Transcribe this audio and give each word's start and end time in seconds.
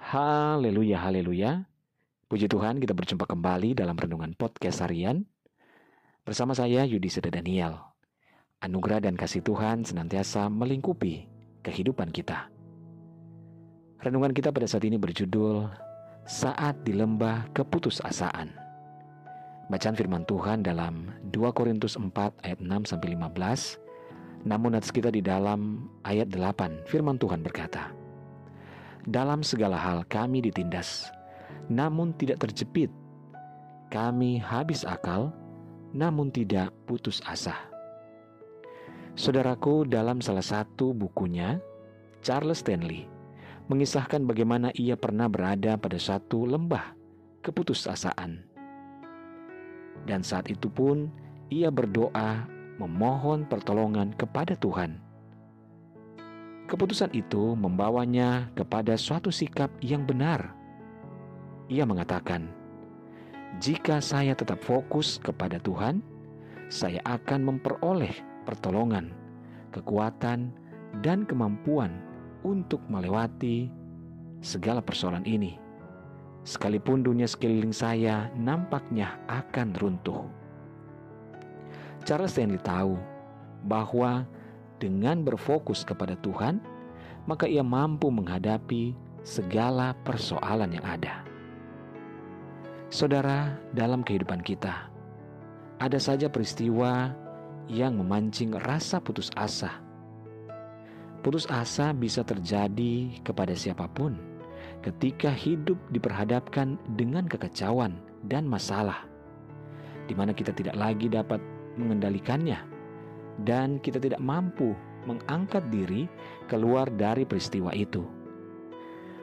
Haleluya, 0.00 0.96
haleluya. 1.04 1.68
Puji 2.24 2.48
Tuhan 2.48 2.80
kita 2.80 2.96
berjumpa 2.96 3.28
kembali 3.28 3.76
dalam 3.76 4.00
Renungan 4.00 4.32
Podcast 4.32 4.80
Harian. 4.80 5.28
Bersama 6.24 6.56
saya 6.56 6.88
Yudi 6.88 7.12
Seda 7.12 7.28
Daniel. 7.28 7.76
Anugerah 8.64 9.04
dan 9.04 9.12
kasih 9.12 9.44
Tuhan 9.44 9.84
senantiasa 9.84 10.48
melingkupi 10.48 11.28
kehidupan 11.60 12.16
kita. 12.16 12.48
Renungan 14.00 14.32
kita 14.32 14.48
pada 14.48 14.64
saat 14.64 14.88
ini 14.88 14.96
berjudul 14.96 15.68
Saat 16.24 16.80
di 16.80 16.96
Lembah 16.96 17.52
Keputusasaan. 17.52 18.56
Bacaan 19.68 19.96
firman 20.00 20.24
Tuhan 20.24 20.64
dalam 20.64 21.12
2 21.28 21.52
Korintus 21.52 22.00
4 22.00 22.08
ayat 22.40 22.56
6 22.56 22.88
sampai 22.88 23.20
15. 23.20 24.48
Namun 24.48 24.80
atas 24.80 24.96
kita 24.96 25.12
di 25.12 25.20
dalam 25.20 25.92
ayat 26.08 26.32
8 26.32 26.88
firman 26.88 27.20
Tuhan 27.20 27.44
berkata, 27.44 27.99
dalam 29.08 29.40
segala 29.40 29.76
hal 29.78 30.04
kami 30.08 30.44
ditindas, 30.44 31.08
namun 31.72 32.12
tidak 32.16 32.44
terjepit. 32.44 32.92
Kami 33.90 34.38
habis 34.38 34.86
akal, 34.86 35.34
namun 35.90 36.30
tidak 36.30 36.70
putus 36.86 37.18
asa. 37.26 37.56
Saudaraku, 39.18 39.82
dalam 39.84 40.22
salah 40.22 40.44
satu 40.44 40.94
bukunya, 40.94 41.58
Charles 42.22 42.62
Stanley 42.62 43.10
mengisahkan 43.66 44.26
bagaimana 44.26 44.74
ia 44.74 44.98
pernah 44.98 45.30
berada 45.30 45.78
pada 45.78 45.98
satu 45.98 46.46
lembah 46.46 46.94
keputusasaan. 47.42 48.42
Dan 50.06 50.20
saat 50.26 50.50
itu 50.50 50.66
pun 50.66 51.10
ia 51.50 51.70
berdoa 51.70 52.46
memohon 52.78 53.46
pertolongan 53.46 54.14
kepada 54.16 54.56
Tuhan 54.58 55.09
Keputusan 56.70 57.10
itu 57.18 57.58
membawanya 57.58 58.46
kepada 58.54 58.94
suatu 58.94 59.34
sikap 59.34 59.74
yang 59.82 60.06
benar. 60.06 60.54
Ia 61.66 61.82
mengatakan, 61.82 62.46
"Jika 63.58 63.98
saya 63.98 64.38
tetap 64.38 64.62
fokus 64.62 65.18
kepada 65.18 65.58
Tuhan, 65.58 65.98
saya 66.70 67.02
akan 67.02 67.50
memperoleh 67.50 68.14
pertolongan, 68.46 69.10
kekuatan, 69.74 70.54
dan 71.02 71.26
kemampuan 71.26 71.90
untuk 72.46 72.78
melewati 72.86 73.66
segala 74.38 74.78
persoalan 74.78 75.26
ini." 75.26 75.58
Sekalipun 76.46 77.02
dunia 77.02 77.26
sekeliling 77.26 77.74
saya 77.74 78.30
nampaknya 78.38 79.18
akan 79.26 79.74
runtuh. 79.74 80.22
Charles 82.06 82.38
Stanley 82.38 82.62
tahu 82.62 82.94
bahwa 83.66 84.22
dengan 84.80 85.20
berfokus 85.20 85.84
kepada 85.84 86.16
Tuhan, 86.24 86.58
maka 87.30 87.46
ia 87.46 87.62
mampu 87.62 88.10
menghadapi 88.10 88.90
segala 89.22 89.94
persoalan 90.02 90.74
yang 90.74 90.82
ada. 90.82 91.22
Saudara, 92.90 93.54
dalam 93.70 94.02
kehidupan 94.02 94.42
kita, 94.42 94.90
ada 95.78 95.98
saja 96.02 96.26
peristiwa 96.26 97.14
yang 97.70 98.02
memancing 98.02 98.50
rasa 98.58 98.98
putus 98.98 99.30
asa. 99.38 99.78
Putus 101.22 101.46
asa 101.46 101.94
bisa 101.94 102.26
terjadi 102.26 103.22
kepada 103.22 103.54
siapa 103.54 103.86
pun 103.86 104.18
ketika 104.82 105.30
hidup 105.30 105.78
diperhadapkan 105.94 106.74
dengan 106.98 107.30
kekecauan 107.30 107.94
dan 108.26 108.42
masalah, 108.42 109.06
di 110.10 110.18
mana 110.18 110.34
kita 110.34 110.50
tidak 110.50 110.74
lagi 110.74 111.06
dapat 111.06 111.38
mengendalikannya 111.78 112.58
dan 113.46 113.78
kita 113.78 114.02
tidak 114.02 114.18
mampu 114.18 114.74
mengangkat 115.08 115.64
diri 115.72 116.10
keluar 116.50 116.88
dari 116.92 117.24
peristiwa 117.24 117.72
itu. 117.72 118.04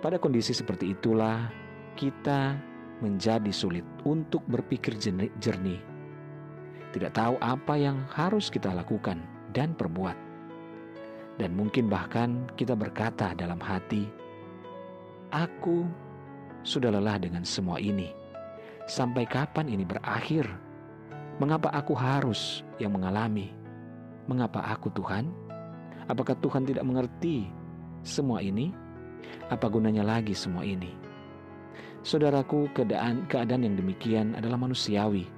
Pada 0.00 0.16
kondisi 0.16 0.56
seperti 0.56 0.96
itulah 0.96 1.52
kita 1.94 2.56
menjadi 3.04 3.52
sulit 3.52 3.84
untuk 4.08 4.40
berpikir 4.48 4.96
jernih. 5.40 5.80
Tidak 6.90 7.12
tahu 7.14 7.36
apa 7.38 7.76
yang 7.76 8.02
harus 8.10 8.48
kita 8.48 8.72
lakukan 8.72 9.20
dan 9.52 9.76
perbuat. 9.76 10.16
Dan 11.36 11.56
mungkin 11.56 11.88
bahkan 11.88 12.48
kita 12.56 12.76
berkata 12.76 13.32
dalam 13.32 13.60
hati, 13.60 14.04
"Aku 15.32 15.88
sudah 16.60 16.92
lelah 16.92 17.16
dengan 17.16 17.44
semua 17.46 17.80
ini. 17.80 18.12
Sampai 18.84 19.24
kapan 19.24 19.70
ini 19.70 19.86
berakhir? 19.86 20.44
Mengapa 21.40 21.72
aku 21.72 21.96
harus 21.96 22.66
yang 22.76 22.92
mengalami?" 22.92 23.60
Mengapa 24.28 24.62
aku 24.62 24.92
Tuhan? 24.92 25.49
Apakah 26.10 26.34
Tuhan 26.42 26.66
tidak 26.66 26.82
mengerti 26.82 27.46
semua 28.02 28.42
ini? 28.42 28.74
Apa 29.46 29.70
gunanya 29.70 30.02
lagi 30.02 30.34
semua 30.34 30.66
ini? 30.66 30.90
Saudaraku, 32.02 32.66
keadaan 32.74 33.30
keadaan 33.30 33.62
yang 33.62 33.78
demikian 33.78 34.34
adalah 34.34 34.58
manusiawi. 34.58 35.30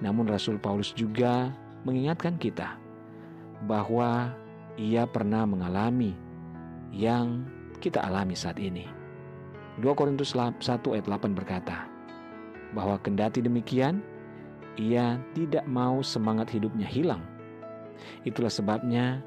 Namun 0.00 0.24
Rasul 0.24 0.56
Paulus 0.56 0.96
juga 0.96 1.52
mengingatkan 1.84 2.40
kita 2.40 2.80
bahwa 3.68 4.32
ia 4.80 5.04
pernah 5.04 5.44
mengalami 5.44 6.16
yang 6.88 7.44
kita 7.84 8.00
alami 8.00 8.32
saat 8.32 8.56
ini. 8.56 8.88
2 9.84 9.92
Korintus 9.92 10.32
1 10.32 10.56
ayat 10.64 11.04
8 11.04 11.36
berkata, 11.36 11.84
bahwa 12.72 12.96
kendati 13.04 13.44
demikian, 13.44 14.00
ia 14.80 15.20
tidak 15.36 15.66
mau 15.68 16.00
semangat 16.00 16.50
hidupnya 16.50 16.86
hilang, 16.86 17.22
Itulah 18.24 18.52
sebabnya 18.52 19.20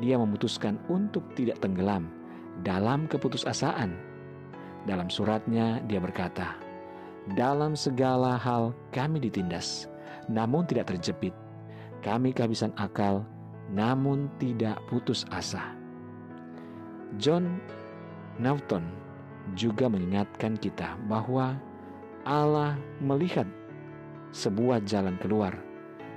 dia 0.00 0.20
memutuskan 0.20 0.76
untuk 0.92 1.24
tidak 1.36 1.60
tenggelam 1.60 2.08
dalam 2.64 3.08
keputusasaan. 3.08 3.96
Dalam 4.86 5.10
suratnya 5.10 5.82
dia 5.90 5.98
berkata, 5.98 6.56
"Dalam 7.34 7.74
segala 7.74 8.38
hal 8.38 8.70
kami 8.94 9.18
ditindas, 9.18 9.90
namun 10.30 10.62
tidak 10.68 10.94
terjepit. 10.94 11.34
Kami 12.04 12.30
kehabisan 12.30 12.70
akal, 12.78 13.26
namun 13.72 14.30
tidak 14.38 14.78
putus 14.86 15.26
asa." 15.34 15.74
John 17.18 17.58
Newton 18.38 18.84
juga 19.54 19.86
mengingatkan 19.86 20.58
kita 20.58 20.98
bahwa 21.06 21.54
Allah 22.26 22.74
melihat 22.98 23.46
sebuah 24.34 24.82
jalan 24.82 25.14
keluar 25.22 25.54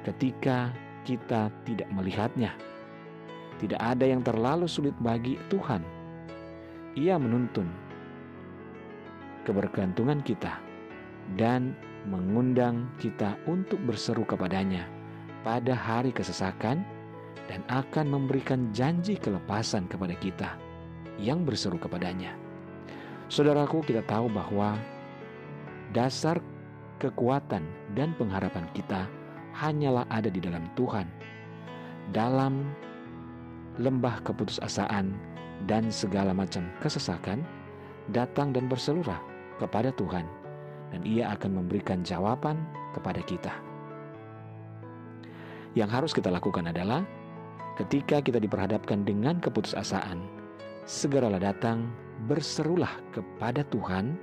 ketika 0.02 0.74
kita 1.06 1.54
tidak 1.64 1.90
melihatnya. 1.94 2.52
Tidak 3.60 3.80
ada 3.80 4.08
yang 4.08 4.24
terlalu 4.24 4.66
sulit 4.72 4.96
bagi 5.04 5.36
Tuhan. 5.52 5.84
Ia 6.96 7.20
menuntun 7.20 7.68
kebergantungan 9.44 10.24
kita 10.24 10.58
dan 11.36 11.76
mengundang 12.08 12.88
kita 12.98 13.36
untuk 13.46 13.78
berseru 13.84 14.24
kepadanya 14.24 14.88
pada 15.44 15.76
hari 15.76 16.16
kesesakan 16.16 16.82
dan 17.52 17.66
akan 17.68 18.08
memberikan 18.08 18.72
janji 18.72 19.18
kelepasan 19.20 19.90
kepada 19.92 20.16
kita 20.16 20.56
yang 21.20 21.44
berseru 21.44 21.76
kepadanya. 21.76 22.38
Saudaraku, 23.28 23.84
kita 23.84 24.02
tahu 24.08 24.32
bahwa 24.32 24.80
dasar 25.92 26.40
kekuatan 27.02 27.66
dan 27.98 28.14
pengharapan 28.16 28.66
kita 28.74 29.06
hanyalah 29.54 30.06
ada 30.14 30.30
di 30.30 30.40
dalam 30.40 30.66
Tuhan. 30.78 31.06
Dalam 32.10 32.66
lembah 33.80 34.22
keputusasaan 34.28 35.16
dan 35.66 35.88
segala 35.90 36.36
macam 36.36 36.68
kesesakan, 36.84 37.42
datang 38.12 38.52
dan 38.52 38.68
berseluruh 38.68 39.18
kepada 39.58 39.96
Tuhan, 39.96 40.28
dan 40.92 41.02
Ia 41.08 41.36
akan 41.36 41.64
memberikan 41.64 42.04
jawaban 42.04 42.60
kepada 42.92 43.24
kita. 43.24 43.54
Yang 45.74 45.90
harus 45.90 46.12
kita 46.12 46.30
lakukan 46.30 46.68
adalah 46.68 47.08
ketika 47.80 48.20
kita 48.20 48.38
diperhadapkan 48.38 49.08
dengan 49.08 49.40
keputusasaan, 49.40 50.20
segeralah 50.84 51.40
datang, 51.40 51.88
berserulah 52.28 52.92
kepada 53.16 53.64
Tuhan, 53.72 54.20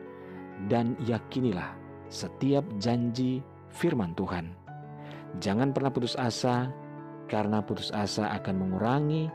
dan 0.69 0.97
yakinilah 1.05 1.73
setiap 2.12 2.64
janji 2.81 3.44
firman 3.73 4.17
Tuhan 4.17 4.67
Jangan 5.37 5.76
pernah 5.76 5.93
putus 5.93 6.17
asa, 6.17 6.73
karena 7.29 7.61
putus 7.61 7.93
asa 7.93 8.32
akan 8.41 8.55
mengurangi 8.56 9.29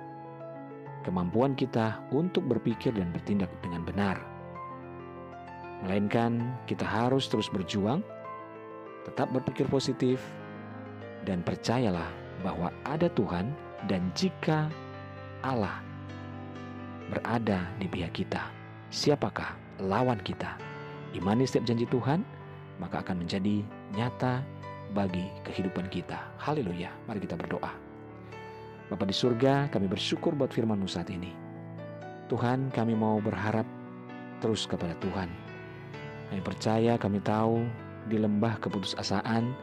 kemampuan 1.05 1.57
kita 1.57 2.01
untuk 2.13 2.45
berpikir 2.45 2.93
dan 2.93 3.09
bertindak 3.13 3.49
dengan 3.61 3.81
benar. 3.85 4.17
Melainkan, 5.81 6.55
kita 6.69 6.85
harus 6.85 7.25
terus 7.25 7.49
berjuang, 7.49 8.05
tetap 9.09 9.33
berpikir 9.33 9.65
positif, 9.65 10.21
dan 11.25 11.41
percayalah 11.41 12.09
bahwa 12.45 12.69
ada 12.85 13.09
Tuhan, 13.17 13.49
dan 13.89 14.13
jika 14.13 14.69
Allah 15.41 15.81
berada 17.09 17.65
di 17.81 17.89
pihak 17.89 18.13
kita, 18.13 18.45
siapakah 18.93 19.57
lawan 19.81 20.21
kita? 20.21 20.53
Imani 21.17 21.49
setiap 21.49 21.65
janji 21.65 21.89
Tuhan, 21.89 22.21
maka 22.77 23.01
akan 23.01 23.25
menjadi 23.25 23.65
nyata 23.97 24.45
bagi 24.93 25.27
kehidupan 25.43 25.89
kita. 25.91 26.19
Haleluya. 26.39 26.93
Mari 27.09 27.25
kita 27.25 27.35
berdoa. 27.35 27.90
Bapak 28.91 29.07
di 29.07 29.15
surga, 29.15 29.71
kami 29.71 29.87
bersyukur 29.87 30.35
buat 30.35 30.51
firman-Mu 30.51 30.83
saat 30.83 31.07
ini. 31.15 31.31
Tuhan, 32.27 32.75
kami 32.75 32.91
mau 32.91 33.23
berharap 33.23 33.63
terus 34.43 34.67
kepada 34.67 34.91
Tuhan. 34.99 35.31
Kami 36.27 36.41
percaya, 36.43 36.99
kami 36.99 37.23
tahu 37.23 37.63
di 38.11 38.19
lembah 38.19 38.59
keputusasaan 38.59 39.55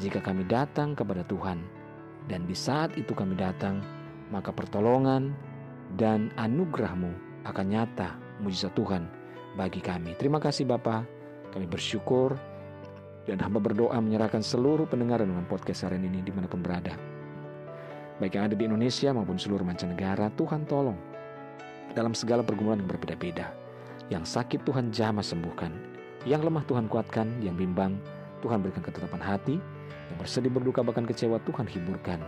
jika 0.00 0.24
kami 0.24 0.48
datang 0.48 0.96
kepada 0.96 1.20
Tuhan 1.28 1.60
dan 2.32 2.48
di 2.48 2.56
saat 2.56 2.96
itu 2.96 3.12
kami 3.12 3.36
datang, 3.36 3.84
maka 4.32 4.48
pertolongan 4.56 5.36
dan 6.00 6.32
anugerahmu 6.40 7.12
akan 7.44 7.66
nyata 7.68 8.16
mujizat 8.40 8.72
Tuhan 8.72 9.04
bagi 9.52 9.84
kami. 9.84 10.16
Terima 10.16 10.40
kasih 10.40 10.64
Bapak, 10.64 11.04
kami 11.52 11.68
bersyukur 11.68 12.40
dan 13.28 13.36
hamba 13.36 13.60
berdoa 13.60 14.00
menyerahkan 14.00 14.40
seluruh 14.40 14.88
pendengar 14.88 15.20
dengan 15.20 15.44
podcast 15.44 15.84
hari 15.84 16.00
ini 16.00 16.24
di 16.24 16.32
mana 16.32 16.48
pun 16.48 16.64
berada. 16.64 17.11
Baik 18.22 18.38
yang 18.38 18.46
ada 18.46 18.54
di 18.54 18.70
Indonesia 18.70 19.10
maupun 19.10 19.34
seluruh 19.34 19.66
mancanegara, 19.66 20.30
Tuhan 20.38 20.62
tolong. 20.70 20.94
Dalam 21.90 22.14
segala 22.14 22.46
pergumulan 22.46 22.78
yang 22.78 22.86
berbeda-beda. 22.86 23.50
Yang 24.14 24.38
sakit 24.38 24.62
Tuhan 24.62 24.94
jamah 24.94 25.26
sembuhkan. 25.26 25.74
Yang 26.22 26.46
lemah 26.46 26.62
Tuhan 26.70 26.86
kuatkan, 26.86 27.42
yang 27.42 27.58
bimbang 27.58 27.98
Tuhan 28.38 28.62
berikan 28.62 28.78
ketetapan 28.78 29.18
hati, 29.18 29.58
yang 30.06 30.18
bersedih 30.22 30.54
berduka 30.54 30.86
bahkan 30.86 31.02
kecewa 31.02 31.42
Tuhan 31.42 31.66
hiburkan. 31.66 32.22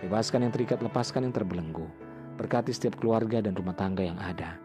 Bebaskan 0.00 0.48
yang 0.48 0.52
terikat, 0.56 0.80
lepaskan 0.80 1.28
yang 1.28 1.36
terbelenggu. 1.36 1.92
Berkati 2.40 2.72
setiap 2.72 2.96
keluarga 2.96 3.44
dan 3.44 3.52
rumah 3.52 3.76
tangga 3.76 4.00
yang 4.00 4.16
ada. 4.16 4.56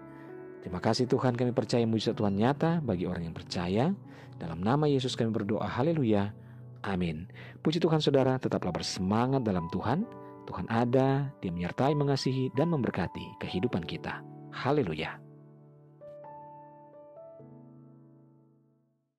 Terima 0.64 0.80
kasih 0.80 1.12
Tuhan 1.12 1.36
kami 1.36 1.52
percaya 1.52 1.84
mujizat 1.84 2.16
Tuhan 2.16 2.40
nyata 2.40 2.80
bagi 2.80 3.04
orang 3.04 3.28
yang 3.28 3.36
percaya. 3.36 3.92
Dalam 4.40 4.64
nama 4.64 4.88
Yesus 4.88 5.20
kami 5.20 5.36
berdoa 5.36 5.68
haleluya. 5.68 6.32
Amin. 6.88 7.28
Puji 7.60 7.84
Tuhan 7.84 8.00
saudara 8.00 8.40
tetaplah 8.40 8.72
bersemangat 8.72 9.44
dalam 9.44 9.68
Tuhan. 9.76 10.29
Tuhan 10.50 10.66
ada, 10.66 11.30
dia 11.46 11.54
menyertai, 11.54 11.94
mengasihi, 11.94 12.50
dan 12.58 12.74
memberkati 12.74 13.38
kehidupan 13.38 13.86
kita. 13.86 14.26
Haleluya. 14.50 15.29